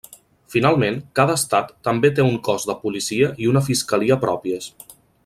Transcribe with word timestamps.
Finalment, 0.53 0.95
cada 1.19 1.35
estat 1.39 1.69
també 1.87 2.11
té 2.19 2.25
un 2.29 2.39
cos 2.49 2.65
de 2.71 2.77
policia 2.87 3.29
i 3.45 3.51
una 3.55 3.63
fiscalia 3.69 4.19
pròpies. 4.25 4.73